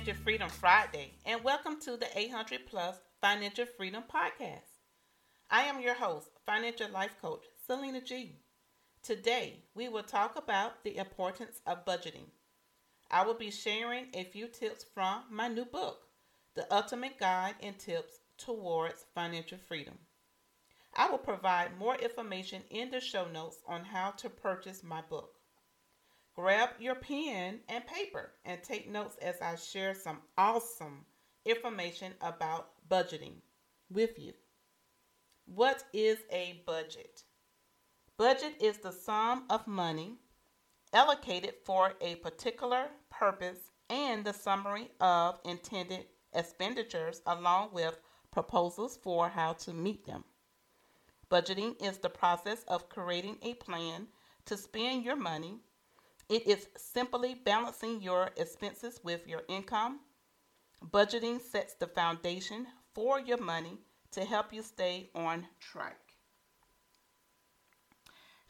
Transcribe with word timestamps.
Financial 0.00 0.24
Freedom 0.24 0.48
Friday, 0.48 1.12
and 1.26 1.44
welcome 1.44 1.78
to 1.78 1.94
the 1.98 2.06
800 2.18 2.64
Plus 2.64 2.96
Financial 3.20 3.66
Freedom 3.66 4.02
Podcast. 4.02 4.78
I 5.50 5.64
am 5.64 5.82
your 5.82 5.92
host, 5.92 6.30
financial 6.46 6.88
life 6.88 7.14
coach, 7.20 7.44
Selena 7.66 8.00
G. 8.00 8.36
Today, 9.02 9.64
we 9.74 9.90
will 9.90 10.02
talk 10.02 10.38
about 10.38 10.84
the 10.84 10.96
importance 10.96 11.60
of 11.66 11.84
budgeting. 11.84 12.30
I 13.10 13.26
will 13.26 13.34
be 13.34 13.50
sharing 13.50 14.06
a 14.14 14.24
few 14.24 14.48
tips 14.48 14.86
from 14.94 15.24
my 15.30 15.48
new 15.48 15.66
book, 15.66 15.98
The 16.54 16.64
Ultimate 16.74 17.18
Guide 17.18 17.56
and 17.62 17.78
Tips 17.78 18.20
Towards 18.38 19.04
Financial 19.14 19.58
Freedom. 19.68 19.98
I 20.96 21.10
will 21.10 21.18
provide 21.18 21.78
more 21.78 21.96
information 21.96 22.62
in 22.70 22.90
the 22.90 23.02
show 23.02 23.26
notes 23.28 23.58
on 23.68 23.84
how 23.84 24.12
to 24.12 24.30
purchase 24.30 24.82
my 24.82 25.02
book. 25.02 25.39
Grab 26.40 26.70
your 26.78 26.94
pen 26.94 27.60
and 27.68 27.86
paper 27.86 28.30
and 28.46 28.62
take 28.62 28.90
notes 28.90 29.18
as 29.20 29.42
I 29.42 29.56
share 29.56 29.94
some 29.94 30.20
awesome 30.38 31.04
information 31.44 32.14
about 32.22 32.70
budgeting 32.88 33.34
with 33.90 34.18
you. 34.18 34.32
What 35.44 35.84
is 35.92 36.16
a 36.30 36.62
budget? 36.64 37.24
Budget 38.16 38.54
is 38.58 38.78
the 38.78 38.90
sum 38.90 39.44
of 39.50 39.66
money 39.66 40.14
allocated 40.94 41.56
for 41.66 41.92
a 42.00 42.14
particular 42.14 42.86
purpose 43.10 43.58
and 43.90 44.24
the 44.24 44.32
summary 44.32 44.88
of 44.98 45.38
intended 45.44 46.06
expenditures 46.32 47.20
along 47.26 47.68
with 47.74 48.00
proposals 48.30 48.98
for 49.02 49.28
how 49.28 49.52
to 49.52 49.74
meet 49.74 50.06
them. 50.06 50.24
Budgeting 51.30 51.74
is 51.82 51.98
the 51.98 52.08
process 52.08 52.64
of 52.66 52.88
creating 52.88 53.36
a 53.42 53.52
plan 53.54 54.06
to 54.46 54.56
spend 54.56 55.04
your 55.04 55.16
money. 55.16 55.60
It 56.30 56.46
is 56.46 56.68
simply 56.76 57.34
balancing 57.34 58.00
your 58.00 58.30
expenses 58.36 59.00
with 59.02 59.26
your 59.26 59.42
income. 59.48 59.98
Budgeting 60.92 61.40
sets 61.40 61.74
the 61.74 61.88
foundation 61.88 62.68
for 62.94 63.18
your 63.18 63.38
money 63.38 63.78
to 64.12 64.24
help 64.24 64.52
you 64.52 64.62
stay 64.62 65.10
on 65.12 65.48
track. 65.58 65.98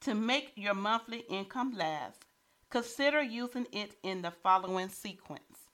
To 0.00 0.14
make 0.14 0.52
your 0.56 0.72
monthly 0.72 1.24
income 1.28 1.74
last, 1.76 2.24
consider 2.70 3.22
using 3.22 3.66
it 3.72 3.98
in 4.02 4.22
the 4.22 4.30
following 4.30 4.88
sequence 4.88 5.68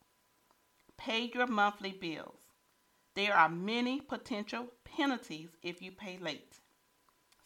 Pay 0.99 1.31
your 1.33 1.47
monthly 1.47 1.93
bills. 1.93 2.41
There 3.15 3.35
are 3.35 3.49
many 3.49 4.01
potential 4.01 4.67
penalties 4.85 5.51
if 5.63 5.81
you 5.81 5.93
pay 5.93 6.19
late, 6.19 6.59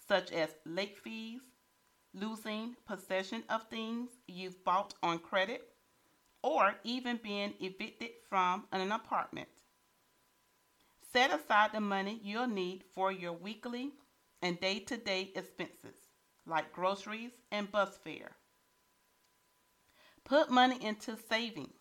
such 0.08 0.32
as 0.32 0.48
late 0.64 0.96
fees, 0.96 1.42
losing 2.14 2.65
possession 2.96 3.42
of 3.50 3.68
things 3.68 4.08
you've 4.26 4.64
bought 4.64 4.94
on 5.02 5.18
credit, 5.18 5.68
or 6.42 6.74
even 6.84 7.20
being 7.22 7.52
evicted 7.60 8.10
from 8.28 8.64
an 8.72 8.90
apartment. 8.90 9.48
Set 11.12 11.30
aside 11.32 11.72
the 11.72 11.80
money 11.80 12.20
you'll 12.22 12.46
need 12.46 12.84
for 12.94 13.12
your 13.12 13.32
weekly 13.32 13.90
and 14.42 14.60
day 14.60 14.78
to 14.78 14.96
day 14.96 15.30
expenses 15.34 15.96
like 16.46 16.72
groceries 16.72 17.32
and 17.50 17.70
bus 17.70 17.98
fare. 18.02 18.32
Put 20.24 20.50
money 20.50 20.78
into 20.84 21.16
savings. 21.28 21.78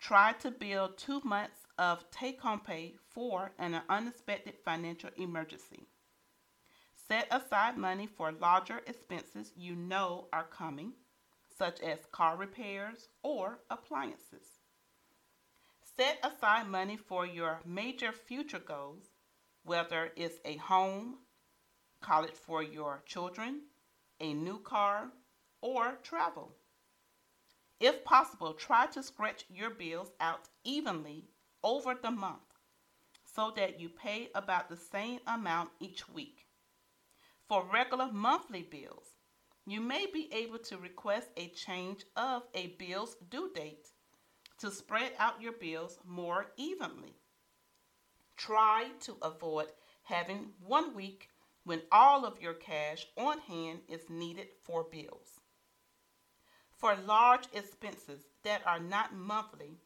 Try 0.00 0.32
to 0.40 0.50
build 0.50 0.98
two 0.98 1.20
months 1.24 1.66
of 1.78 2.10
take 2.10 2.40
home 2.40 2.60
pay 2.60 2.94
for 3.10 3.52
an 3.58 3.80
unexpected 3.88 4.54
financial 4.64 5.10
emergency. 5.16 5.86
Set 7.08 7.26
aside 7.30 7.76
money 7.76 8.06
for 8.06 8.32
larger 8.32 8.80
expenses 8.86 9.52
you 9.56 9.74
know 9.74 10.28
are 10.32 10.44
coming, 10.44 10.92
such 11.58 11.80
as 11.80 12.06
car 12.12 12.36
repairs 12.36 13.08
or 13.22 13.58
appliances. 13.70 14.60
Set 15.96 16.18
aside 16.24 16.68
money 16.68 16.96
for 16.96 17.26
your 17.26 17.60
major 17.66 18.12
future 18.12 18.58
goals, 18.60 19.10
whether 19.64 20.12
it's 20.16 20.38
a 20.44 20.56
home, 20.56 21.18
college 22.00 22.34
for 22.34 22.62
your 22.62 23.02
children, 23.04 23.62
a 24.20 24.32
new 24.32 24.58
car, 24.60 25.10
or 25.60 25.98
travel. 26.02 26.54
If 27.80 28.04
possible, 28.04 28.54
try 28.54 28.86
to 28.86 29.02
stretch 29.02 29.44
your 29.48 29.70
bills 29.70 30.12
out 30.20 30.48
evenly 30.64 31.26
over 31.62 31.94
the 31.94 32.10
month 32.10 32.40
so 33.24 33.52
that 33.56 33.80
you 33.80 33.88
pay 33.88 34.30
about 34.34 34.68
the 34.68 34.76
same 34.76 35.20
amount 35.26 35.70
each 35.80 36.08
week. 36.08 36.46
For 37.48 37.68
regular 37.72 38.10
monthly 38.12 38.62
bills, 38.62 39.16
you 39.66 39.80
may 39.80 40.06
be 40.06 40.32
able 40.32 40.58
to 40.58 40.78
request 40.78 41.28
a 41.36 41.48
change 41.48 42.04
of 42.16 42.42
a 42.54 42.68
bill's 42.78 43.16
due 43.30 43.52
date 43.54 43.88
to 44.58 44.70
spread 44.70 45.12
out 45.18 45.40
your 45.42 45.52
bills 45.52 45.98
more 46.04 46.52
evenly. 46.56 47.14
Try 48.36 48.88
to 49.00 49.16
avoid 49.22 49.68
having 50.04 50.50
one 50.64 50.94
week 50.94 51.28
when 51.64 51.82
all 51.92 52.24
of 52.24 52.40
your 52.40 52.54
cash 52.54 53.06
on 53.16 53.38
hand 53.40 53.80
is 53.88 54.08
needed 54.08 54.48
for 54.62 54.84
bills. 54.84 55.40
For 56.70 56.96
large 56.96 57.46
expenses 57.52 58.24
that 58.42 58.66
are 58.66 58.80
not 58.80 59.14
monthly, 59.14 59.78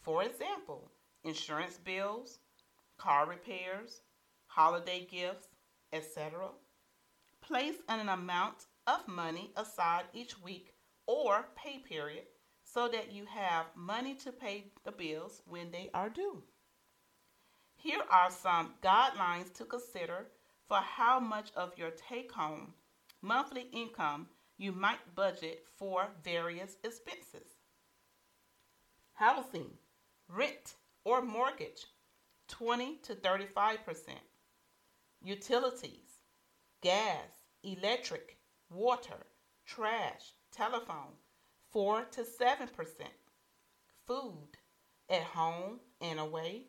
for 0.00 0.24
example, 0.24 0.90
insurance 1.22 1.78
bills, 1.78 2.38
car 2.98 3.28
repairs, 3.28 4.00
holiday 4.46 5.06
gifts, 5.08 5.46
etc., 5.92 6.48
place 7.50 7.82
an 7.88 8.08
amount 8.08 8.66
of 8.86 9.08
money 9.08 9.50
aside 9.56 10.04
each 10.12 10.40
week 10.40 10.72
or 11.08 11.48
pay 11.56 11.78
period 11.78 12.22
so 12.62 12.86
that 12.86 13.10
you 13.10 13.24
have 13.26 13.66
money 13.74 14.14
to 14.14 14.30
pay 14.30 14.66
the 14.84 14.92
bills 14.92 15.42
when 15.46 15.72
they 15.72 15.90
are 15.92 16.08
due. 16.08 16.44
Here 17.74 18.02
are 18.08 18.30
some 18.30 18.74
guidelines 18.84 19.52
to 19.54 19.64
consider 19.64 20.28
for 20.68 20.76
how 20.76 21.18
much 21.18 21.50
of 21.56 21.76
your 21.76 21.90
take 21.90 22.30
home 22.30 22.72
monthly 23.20 23.66
income 23.72 24.28
you 24.56 24.70
might 24.70 25.16
budget 25.16 25.64
for 25.76 26.06
various 26.22 26.76
expenses. 26.84 27.48
Housing, 29.14 29.72
rent, 30.28 30.74
or 31.04 31.20
mortgage 31.20 31.86
20 32.46 32.98
to 32.98 33.16
35%. 33.16 33.78
Utilities, 35.22 36.20
gas, 36.80 37.39
electric, 37.62 38.38
water, 38.70 39.26
trash, 39.66 40.34
telephone 40.52 41.14
4 41.72 42.04
to 42.12 42.22
7%. 42.22 42.68
Food, 44.06 44.56
at 45.08 45.22
home 45.22 45.80
and 46.00 46.18
away 46.18 46.66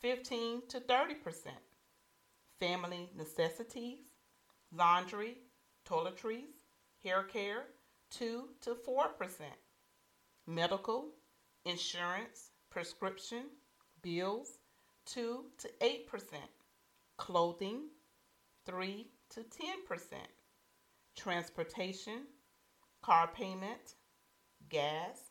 15 0.00 0.62
to 0.68 0.80
30% 0.80 1.14
family 2.60 3.08
necessities, 3.16 4.00
laundry, 4.72 5.38
toiletries, 5.88 6.66
hair 7.02 7.22
care, 7.22 7.64
2 8.10 8.48
to 8.60 8.74
4%, 8.74 9.06
medical, 10.46 11.10
insurance, 11.64 12.50
prescription, 12.70 13.44
bills, 14.02 14.58
2 15.06 15.44
to 15.58 15.68
8%, 15.80 16.00
clothing, 17.16 17.82
3 18.66 19.06
to 19.30 19.40
10%, 19.40 19.44
transportation, 21.16 22.22
car 23.02 23.28
payment, 23.28 23.94
gas, 24.68 25.30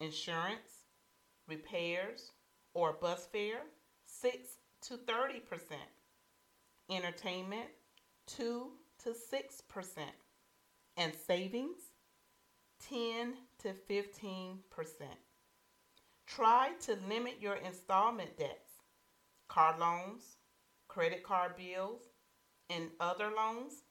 insurance, 0.00 0.86
repairs, 1.48 2.32
or 2.74 2.92
bus 2.92 3.26
fare, 3.32 3.62
6 4.04 4.36
to 4.82 4.96
30% 4.96 5.40
entertainment 6.90 7.68
2 8.26 8.70
to 9.04 9.10
6%, 9.10 9.14
and 10.96 11.12
savings 11.14 11.78
10 12.88 13.34
to 13.58 13.74
15%. 13.90 14.58
Try 16.26 16.70
to 16.80 16.96
limit 17.08 17.36
your 17.40 17.56
installment 17.56 18.36
debts, 18.38 18.70
car 19.48 19.76
loans, 19.78 20.36
credit 20.88 21.22
card 21.22 21.56
bills, 21.56 22.02
and 22.70 22.90
other 23.00 23.30
loans 23.36 23.82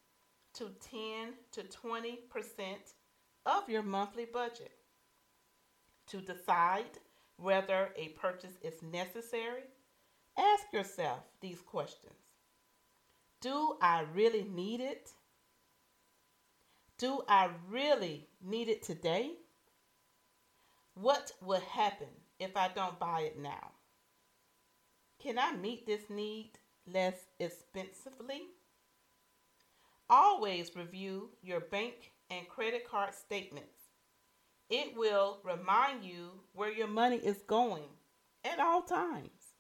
to 0.54 0.72
10 0.92 1.34
to 1.52 1.62
20% 1.64 2.18
of 3.46 3.70
your 3.70 3.84
monthly 3.84 4.26
budget. 4.26 4.72
To 6.08 6.22
decide 6.22 7.00
whether 7.38 7.90
a 7.96 8.10
purchase 8.10 8.58
is 8.62 8.82
necessary, 8.82 9.64
ask 10.38 10.72
yourself 10.72 11.20
these 11.42 11.62
questions 11.62 12.14
Do 13.42 13.78
I 13.82 14.06
really 14.14 14.44
need 14.44 14.80
it? 14.80 15.12
Do 16.98 17.24
I 17.28 17.50
really 17.70 18.28
need 18.44 18.70
it 18.70 18.82
today? 18.82 19.34
What 20.96 21.32
will 21.42 21.62
happen 21.72 22.08
if 22.40 22.58
I 22.58 22.70
don't 22.74 22.98
buy 22.98 23.22
it 23.22 23.40
now? 23.40 23.72
Can 25.22 25.38
I 25.38 25.56
meet 25.56 25.86
this 25.86 26.10
need 26.10 26.52
less 26.92 27.16
expensively? 27.40 28.44
Always 30.10 30.74
review 30.76 31.32
your 31.42 31.60
bank 31.60 32.14
and 32.30 32.48
credit 32.48 32.90
card 32.90 33.14
statements. 33.14 33.90
It 34.70 34.96
will 34.96 35.40
remind 35.44 36.06
you 36.06 36.32
where 36.54 36.72
your 36.72 36.88
money 36.88 37.18
is 37.18 37.42
going 37.48 37.90
at 38.46 38.60
all 38.60 38.82
times. 38.84 39.54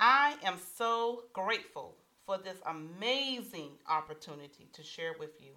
I 0.00 0.36
am 0.42 0.58
so 0.76 1.24
grateful 1.34 1.96
for 2.24 2.38
this 2.38 2.58
amazing 2.66 3.72
opportunity 3.88 4.68
to 4.72 4.82
share 4.82 5.14
with 5.18 5.38
you 5.38 5.52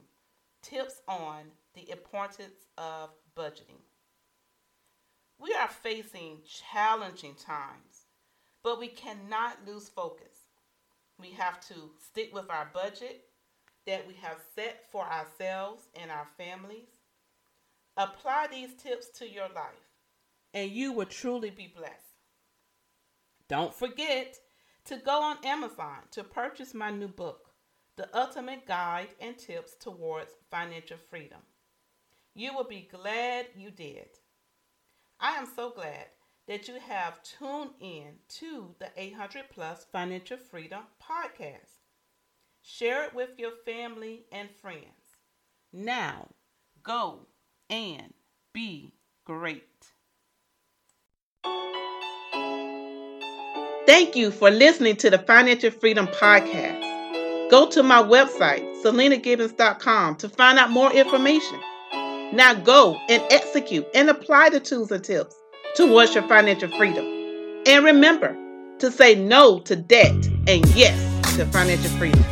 tips 0.62 1.02
on 1.08 1.44
the 1.74 1.90
importance 1.90 2.66
of 2.78 3.12
budgeting. 3.38 3.80
We 5.40 5.54
are 5.54 5.70
facing 5.70 6.40
challenging 6.46 7.36
times, 7.36 8.08
but 8.64 8.80
we 8.80 8.88
cannot 8.90 9.66
lose 9.66 9.88
focus. 9.88 10.36
We 11.20 11.32
have 11.32 11.62
to 11.68 11.92
stick 12.06 12.34
with 12.34 12.50
our 12.50 12.70
budget 12.74 13.24
that 13.88 14.08
we 14.08 14.14
have 14.22 14.38
set 14.54 14.84
for 14.92 15.04
ourselves 15.06 15.88
and 16.00 16.12
our 16.12 16.28
families. 16.38 16.90
Apply 17.96 18.48
these 18.52 18.76
tips 18.76 19.08
to 19.18 19.28
your 19.28 19.48
life, 19.56 19.90
and 20.54 20.70
you 20.70 20.92
will 20.92 21.06
truly 21.06 21.50
be 21.50 21.74
blessed. 21.76 21.96
Don't 23.48 23.74
forget 23.74 24.38
to 24.86 24.98
go 24.98 25.24
on 25.24 25.38
Amazon 25.44 26.00
to 26.12 26.24
purchase 26.24 26.74
my 26.74 26.92
new 26.92 27.08
book, 27.08 27.50
The 27.96 28.08
Ultimate 28.16 28.68
Guide 28.68 29.10
and 29.20 29.38
Tips 29.38 29.76
Towards 29.80 30.34
Financial 30.52 30.98
Freedom. 31.10 31.40
You 32.36 32.54
will 32.54 32.68
be 32.68 32.88
glad 32.92 33.48
you 33.56 33.72
did. 33.72 34.10
I 35.20 35.32
am 35.38 35.48
so 35.56 35.72
glad 35.72 36.06
that 36.48 36.68
you 36.68 36.76
have 36.88 37.24
tuned 37.24 37.72
in 37.80 38.20
to 38.40 38.76
the 38.80 38.90
800 38.96 39.46
Plus 39.50 39.86
Financial 39.92 40.38
Freedom 40.38 40.84
podcast. 41.02 41.87
Share 42.70 43.06
it 43.06 43.16
with 43.16 43.30
your 43.38 43.52
family 43.64 44.26
and 44.30 44.50
friends. 44.62 44.84
Now, 45.72 46.28
go 46.84 47.20
and 47.70 48.14
be 48.54 48.94
great. 49.24 49.64
Thank 53.86 54.18
you 54.18 54.32
for 54.32 54.52
listening 54.52 54.98
to 54.98 55.10
the 55.10 55.18
Financial 55.18 55.72
Freedom 55.72 56.08
Podcast. 56.08 57.50
Go 57.50 57.70
to 57.70 57.84
my 57.84 58.04
website, 58.04 58.84
selenagibbons.com, 58.84 60.18
to 60.18 60.28
find 60.28 60.60
out 60.60 60.70
more 60.70 60.92
information. 60.92 61.62
Now 62.34 62.54
go 62.54 63.00
and 63.08 63.24
execute 63.32 63.88
and 63.96 64.10
apply 64.10 64.50
the 64.50 64.60
tools 64.60 64.92
and 64.92 65.02
tips 65.02 65.38
towards 65.78 66.14
your 66.14 66.28
financial 66.28 66.70
freedom. 66.78 67.06
And 67.66 67.86
remember 67.86 68.36
to 68.80 68.92
say 68.92 69.16
no 69.16 69.60
to 69.60 69.78
debt 69.78 70.28
and 70.48 70.68
yes 70.76 71.38
to 71.38 71.46
financial 71.46 71.92
freedom. 71.92 72.26